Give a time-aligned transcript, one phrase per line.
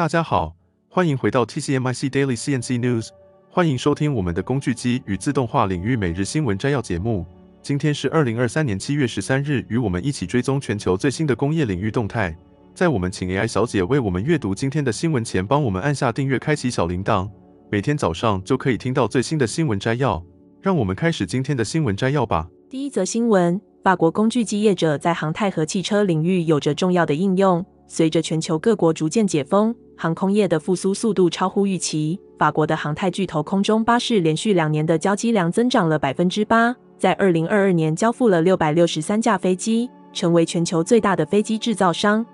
[0.00, 0.56] 大家好，
[0.88, 3.08] 欢迎回到 TCMIC Daily CNC News，
[3.50, 7.26] 欢迎收听我们的工具机与自动化领域每日新闻摘要节目。
[7.60, 12.34] 今天是二零二三年七月十三日，与我们一起追踪全球最新的工业领域动态。
[12.74, 17.28] 在我们请 AI 小姐为我们阅读今天的新闻前，帮我们按下订阅，开启小铃铛，
[17.70, 20.24] 每天早上就可以听到最新的新闻摘要。
[20.62, 22.48] 让我们开始今天的新闻摘要吧。
[22.70, 27.62] 第一则新闻：法国工具机业者在航太和汽车领域有着重要的应用。
[27.92, 32.20] 随着全球各国逐渐解封，航空业的复苏速度超乎预期。
[32.38, 42.24] 法国的航太巨头空中巴士连续两年的交机量增长了百分之八，在二零二二年交付了六百六十三架飞机，成为全球最大的飞机制造商。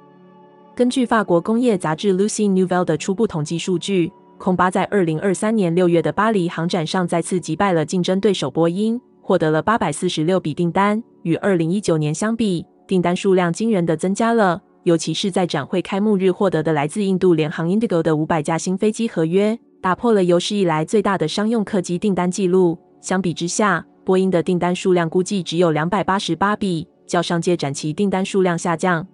[0.74, 14.60] 根据法国工业杂志 Lucie Nouvelle 的初步统计数据，空巴在二零二三年六月的巴黎航展上再次击败了竞争对手波音，获得了八百四十六笔订单，与二零一九年相比，订单数量惊人的增加了。
[14.86, 22.78] 尤其是在展会开幕日获得的来自印度联航 Indigo 的五百架新飞机合约，打破了有史以来最大的商用客机订单记录。
[23.00, 29.04] 相比之下，波音的订单数量估计只有两百八十八笔，较上届展期订单数量下降。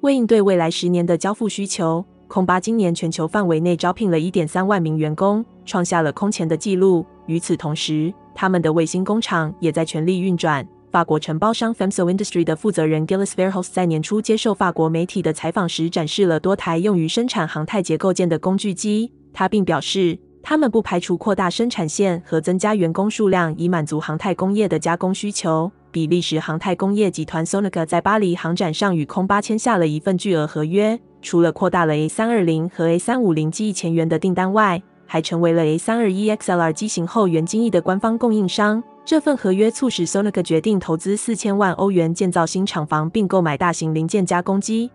[0.00, 7.04] 为应对未来十年的交付需求，空巴今年全球范围内招聘了一点三万名员工，创下了空前的纪录。
[7.26, 10.66] 与此同时，他们的卫星工厂也在全力运转。
[10.96, 19.12] 法国承包商 Femso Industry 的负责人 Gilles Verhulst 在年初接受法国媒体的采访时，展示了多台用于生产航太结构件的工具机。
[19.34, 25.70] 他并表示，他们不排除扩大生产线和增加员工数量，以满足航太工业的加工需求。
[25.90, 38.82] 比利时航太工业集团 Sonica 在巴黎航展上与空巴签下了一份巨额合约，除了扩大了 A 三二零和 A 三五零机前缘的订单外，还成为了 A 三二一 XLR 机型后缘机翼的官方供应商。
[39.06, 44.90] 这份合约促使 Sonica 决定投资四千万欧元建造新厂房，并购买大型零件加工机。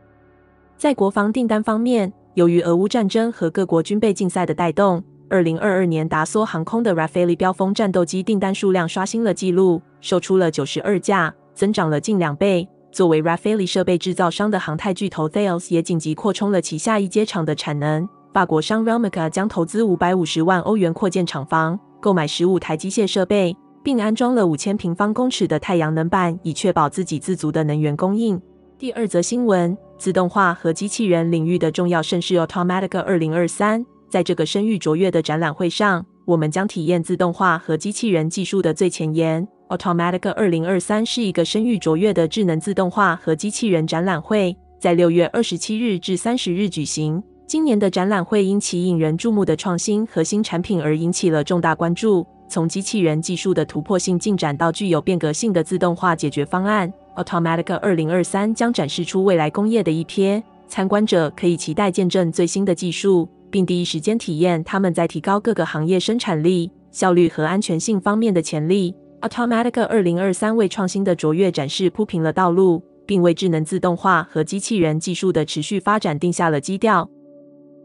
[0.78, 12.68] 在国防订单方面，由于俄乌战争和各国军备竞赛的带动，二零二二年达索航空的 Rafale 标风战斗机订单数量刷新了纪录，售出了九十二架，增长了近两倍。
[12.91, 18.09] 作为 Rafale 设备制造商的航太巨头 Thales 也紧急扩充了旗下一阶厂的产能。
[18.34, 23.56] 法国商 Ramaca 将投资五百五十万欧元扩建厂房，购买十五台机械设备。
[23.84, 28.42] 并安装了五千平方公尺的太阳能板，以确保自给自足的能源供应。
[28.78, 33.86] 第二则新闻：自动化和机器人领域的重要盛事 Automatica 2023。
[34.09, 39.47] 在这个声誉卓越的展览会上，我们将体验自动化和机器人技术的最前沿。
[39.69, 47.24] Automatica 2023是一个声誉卓越的智能自动化和机器人展览会，在六月二十七日至三十日举行。
[47.48, 52.25] 今年的展览会因其引人注目的创新和新产品而引起了重大关注。
[52.51, 60.44] 从机器人技术的突破性进展到具有变革性的自动化解决方案，Automatica 2023将展示出未来工业的一瞥。
[60.67, 68.94] 参观者可以期待见证最新的技术，并第一时间体验他们在提高各个行业生产力、效率和安全性方面的潜力。
[69.22, 77.09] Automatica 2023为创新的卓越展示铺平了道路，并为智能自动化和机器人技术的持续发展定下了基调。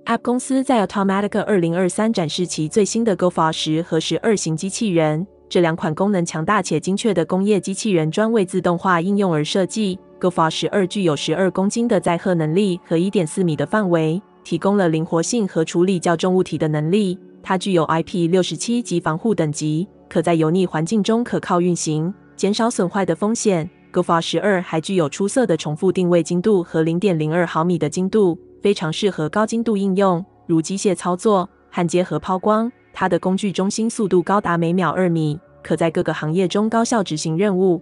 [0.06, 5.26] App 公司在 Automatica 2023展示其最新的 GoFor 十和十二型机器人。
[5.48, 9.98] 这两款功能强大且精确的工业机器人专为自动化应用而设计。
[10.20, 17.18] GoFor 十二具有十二公斤的载荷能力和一点四米的范围，提供了灵活性和处理较重物体的能力。
[17.42, 23.68] 它具有 IP67 级防护等级，可在油腻环境中可靠运行，减少损坏的风险。
[23.92, 28.38] GoFor 十二还具有出色的重复定位精度和零点零二毫米的精度。
[28.66, 32.72] 非常适合高精度应用，如机械操作、焊接和抛光。
[32.92, 37.80] 它的工具中心速度高达每秒二米，可在各个行业中高效执行任务。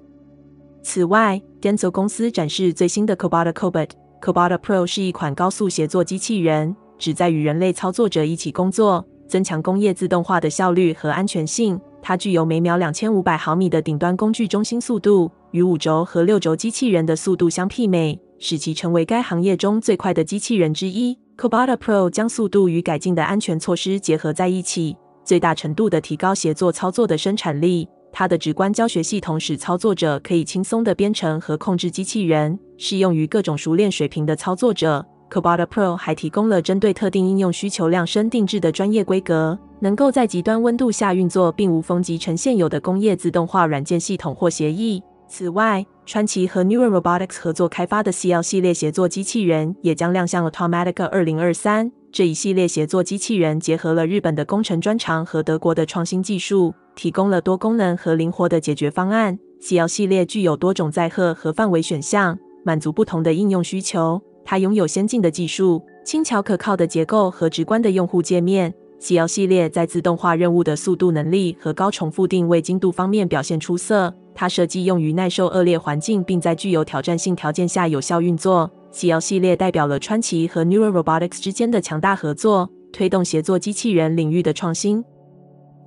[0.82, 3.88] 此外，Denso 公司展示最新的 cobot Cobot。
[4.20, 11.80] Cobotta Pro 是一款高速协作机器人，旨在与人类操作者一起工作，增强工业自动化的效率和安全性。
[12.02, 18.20] 它具有每秒两千五百毫米的顶端工具中心速度，与五轴和六轴机器人的速度相媲美。
[18.38, 21.18] 使其成为该行业中最快的机器人之一。
[21.36, 27.88] cobota Pro 将速度与改进的安全措施结合在一起，最大程度地提高协作操作的生产力。
[28.12, 35.04] 它的直观教学系统使操作者可以轻松地编程和控制机器人，适用于各种熟练水平的操作者。
[35.28, 45.02] Cobotta Pro 还提供了针对特定应用需求量身定制的专业规格，能够在极端温度下运作，并无缝集成现有的工业自动化软件系统或协议。
[45.36, 51.90] 此外，川崎和 Neuro Robotics 合作开发的 CL 系列协作机器人也将亮相了 Automatica 2023。
[52.12, 59.36] 这一系列协作机器人结合了日本的工程专长和德国的创新技术，提供了多功能和灵活的解决方案。
[59.60, 64.22] CL 系列具有多种载荷和范围选项，满足不同的应用需求。
[64.44, 74.14] 它拥有先进的技术，轻巧可靠的结构和直观的用户界面，CL 系列在自动化任务的速度能力和高重复定位精度方面表现出色。
[74.34, 78.70] 它设计用于耐受恶劣环境，并在具有挑战性条件下有效运作。
[78.92, 85.04] CL 系列代表了川崎和 Neuro Robotics 之间的强大合作，推动协作机器人领域的创新。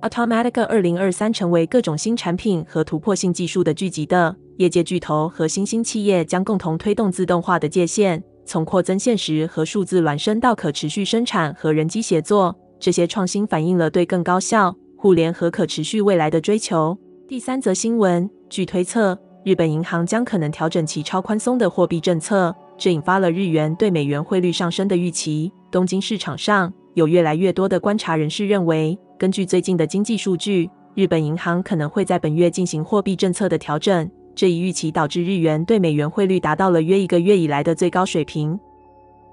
[0.02, 8.22] Automatica 二零二三成为各种新产品和突破性技术的聚集地，业界巨头和新兴企业将共同推动自动化的界限。
[8.44, 16.96] 从扩增现实和数字孪生到可持续生产和人机协作，这些创新反映了对更高效、互联和可持续未来的追求。
[17.28, 25.52] 第三则新闻，据推测，日本银行将可能调整其超宽松的货币政策，这引发了日元对美元汇率上升的预期。
[25.70, 34.10] 东京市场上有越来越多的观察人士认为，根据最近的经济数据，日本银行可能会在本月进行货币政策的调整。
[34.34, 38.58] 这一预期导致日元对美元汇率达到了约一个月以来的最高水平。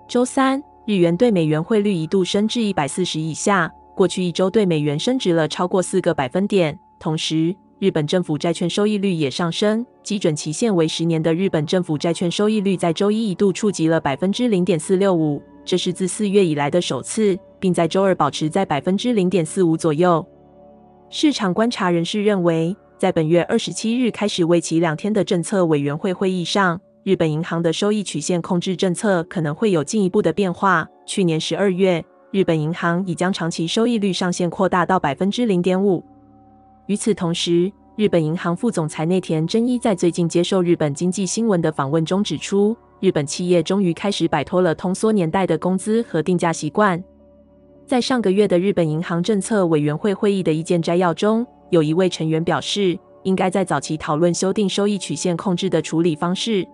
[0.10, 6.78] 周三，日元对美元汇率一度升至一百四十以下，过去一周对美元升值了超过四个百分点。
[7.00, 20.26] 同时，日本政府债券收益率也上升，基准期限为十年的日本政府债券收益率在周一一度触及了百分之零点四六五，这是自四月以来的首次，并在周二保持在百分之零点四五左右。
[21.10, 30.88] 市场观察人士认为，在本月二十七日开始为期两天的政策委员会会议上，日本银行的收益曲线控制政策可能会有进一步的变化。
[31.06, 32.02] 去年十二月，
[32.32, 36.02] 日本银行已将长期收益率上限扩大到百分之零点五。
[36.88, 47.04] 与此同时，日本银行副总裁内田真一在最近接受日本经济新闻的访问中指出，日本企业终于开始摆脱了通缩年代的工资和定价习惯。
[47.88, 56.68] 在上个月的日本银行政策委员会会议的意见摘要中，有一位成员表示，应该在早期讨论修订收益曲线控制的处理方式。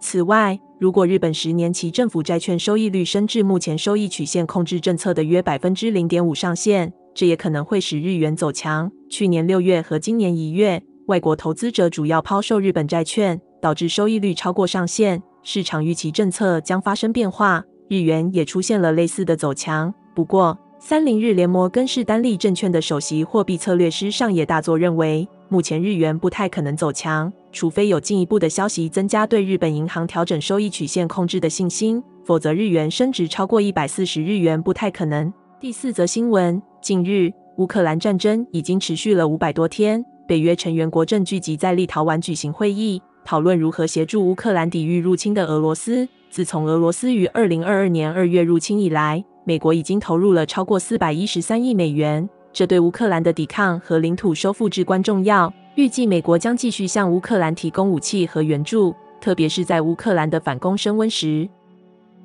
[0.00, 8.90] 此外，如果日本十年期政府债券收益率升至目前收益曲线控制政策的约百分之零点五上限，这也可能会使日元走强。
[9.16, 15.22] 去年六月和今年一月，外国投资者主要抛售日本债券，导致收益率超过上限。
[15.44, 19.94] 市场预期政策将发生变化，日元也出现了类似的走强。
[20.16, 35.32] 不过，三菱日联摩根士丹利证券的首席货币策略师上野大作认为，目前日元不太可能走强，除非有进一步的消息增加对日本银行调整收益曲线控制的信心，否则日元升值超过一百四十日元不太可能。
[35.60, 46.08] 第四则新闻：近日，乌克兰战争已经持续了五百多天，北约成员国正聚集在立陶宛举行会议，讨论如何协助乌克兰抵御入侵的俄罗斯。
[46.30, 55.52] 自从俄罗斯于二零二二年二月入侵以来，美国已经投入了超过四百一十三亿美元，这对乌克兰的抵抗和领土收复至关重要。
[55.76, 61.48] 预计美国将继续向乌克兰提供武器和援助，特别是在乌克兰的反攻升温时。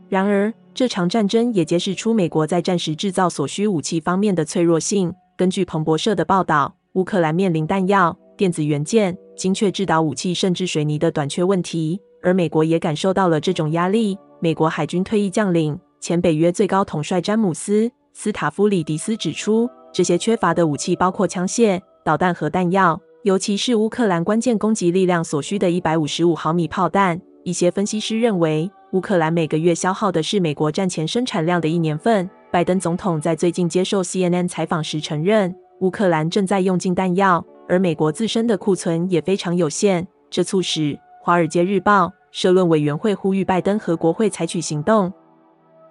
[0.10, 5.14] 然而，这场战争也揭示出美国在战时制造所需武器方面的脆弱性。
[5.38, 14.18] 根据彭博社的报道，乌克兰面临弹药、电子元件、精确制导武器甚至水泥的短缺问题，而美国也感受到了这种压力。
[14.42, 15.80] 美国海军退役将领。
[16.02, 27.22] 前北约最高统帅詹姆斯·斯塔夫里迪斯指出，这些缺乏的武器包括枪械、导弹和弹药，尤其是乌克兰关键攻击力量所需的一百五十五毫米炮弹。
[27.44, 32.28] 一些分析师认为，乌克兰每个月消耗的是美国战前生产量的一年份。
[32.52, 40.08] 拜登总统在最近接受 CNN 采访时承认，乌克兰正在用尽弹药，而美国自身的库存也非常有限。
[40.32, 45.14] 这促使《华尔街日报》社论委员会呼吁拜登和国会采取行动。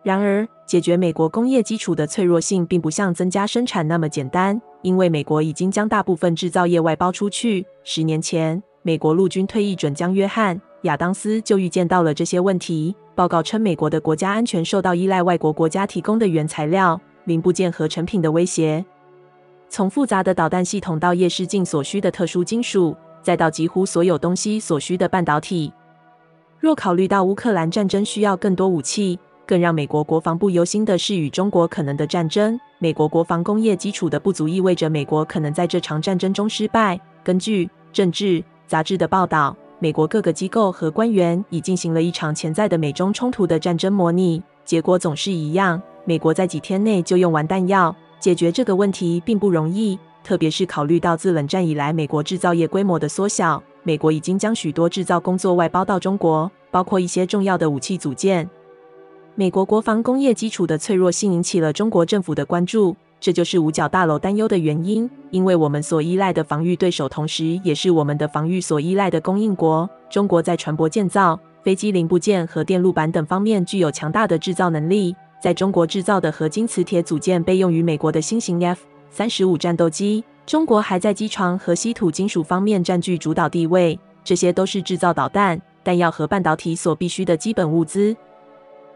[0.02, 7.64] 然而，解决美国工业基础的脆弱性并不像增加生产那么简单，因为美国已经将大部分制造业外包出去。
[7.84, 12.94] 十年前，美国陆军退役准将约翰·亚当斯就预见到了这些问题。
[13.14, 18.84] 报告称，美国的国家安全受到依赖外国国家提供的原材料、零部件和成品的威胁。
[19.68, 25.72] 从复杂的导弹系统到夜视镜所需的特殊金属，再到几乎所有东西所需的半导体。
[26.60, 32.58] 若考虑到乌克兰战争需要更多武器，更让美国国防部忧心的是与中国可能的战争。
[32.78, 36.98] 美国国防工业基础的不足意味着美国可能在这场战争中失败。
[37.22, 47.94] 根据《政治》杂志的报道，美国各个机构和官员已进行了一场潜在的美中冲突的战争模拟，结果总是一样：美国在几天内就用完弹药。
[48.18, 53.62] 解决这个问题并不容易，特别是考虑到自冷战以来美国制造业规模的缩小。
[53.84, 58.50] 美国已经将许多制造工作外包到中国，包括一些重要的武器组件。
[59.36, 65.08] 美国国防工业基础的脆弱性引起了中国政府的关注，这就是五角大楼担忧的原因。
[65.30, 69.88] 因为我们所依赖的防御对手，同时也是我们的防御所依赖的供应国。
[70.08, 75.14] 中国在船舶建造、飞机零部件和电路板等方面具有强大的制造能力。
[75.40, 80.24] 在中国制造的合金磁铁组件被用于美国的新型 F 三十五战斗机。
[80.46, 83.98] 中国还在机床和稀土金属方面占据主导地位。
[84.24, 88.16] 这些都是制造导弹、弹药和半导体所必需的基本物资。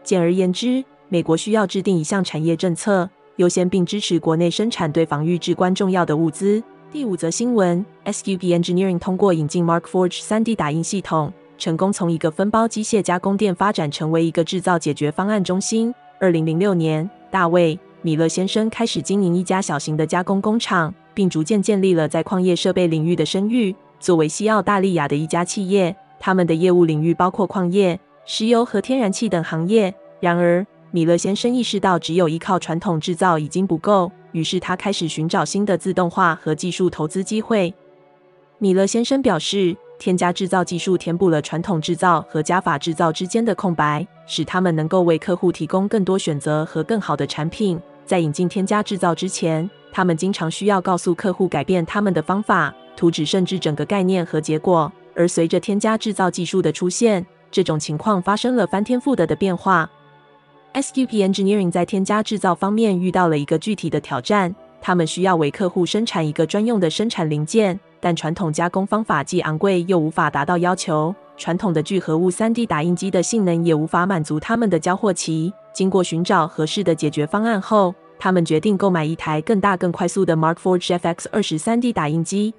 [0.03, 6.61] 简而言之，美国需要制定一项产业政策，优先并支持国内生产对防御至关重要的物资。
[6.91, 15.93] 第五则新闻：SQP Engineering 通过引进 Markforged 3D 打印系统，成功从一个分包机械加工店发展成为一个制造解决方案中心。
[16.19, 23.75] 二零零六年，大卫·米勒先生开始经营一家小型的加工工厂，并逐渐建立了在矿业设备领域的声誉。
[23.99, 29.91] 作为西澳大利亚的一家企业，他们的业务领域包括矿业、石油和天然气等行业。
[30.19, 34.11] 然而，米勒先生意识到只有依靠传统制造已经不够。
[34.31, 37.73] 于是他开始寻找新的自动化和技术投资机会。
[38.59, 47.81] 米勒先生表示，添加制造技术填补了传统制造和加法制造之间的空白，使他们能够为客户提供更多选择和更好的产品。
[48.05, 54.93] 在引进添加制造之前，他们经常需要告诉客户改变他们的方法、图纸甚至整个概念和结果。
[55.15, 59.89] 而随着添加制造技术的出现，这种情况发生了翻天覆地的变化。
[60.73, 75.53] SQP Engineering 在添加制造方面遇到了一个具体的挑战，他们需要为客户生产一个专用的生产零件，但传统加工方法既昂贵又无法达到要求，传统的聚合物 3D 打印机的性能也无法满足他们的交货期。
[75.73, 82.51] 经过寻找合适的解决方案后，他们决定购买一台更大、更快速的 Markforged FX20 3D 打印机。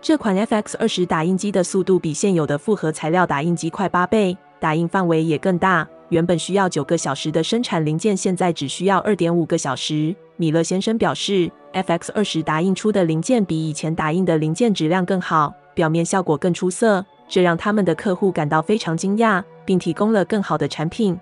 [0.00, 5.88] 这款 FX20 打印机的速度比现有的复合材料打印机快八倍，打印范围也更大。
[6.10, 10.14] 原本需要九个小时的生产零件，现在只需要二点五个小时。
[10.36, 21.18] 米勒先生表示，FX 二十打印出的零件比以前打印的零件质量更好，表面效果更出色，这让他们的客户感到非常惊讶，并提供了更好的产品。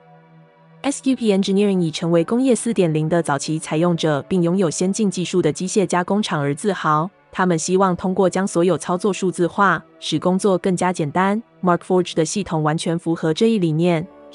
[0.82, 7.10] SQP Engineering 已成为工业四点零的早期采用者，并拥有先进技术的机械加工厂而自豪。
[7.32, 11.42] 他们希望通过将所有操作数字化，使工作更加简单。
[11.62, 14.06] Markforge 的系统完全符合这一理念。